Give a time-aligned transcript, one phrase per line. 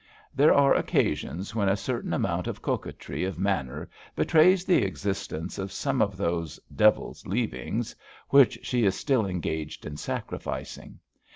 [0.33, 5.71] There are occasions when a certain amount of coquetry of manner betrays the existence of
[5.71, 7.95] some of those "devil's leavings"
[8.29, 10.97] which she is still engaged in sacrificing.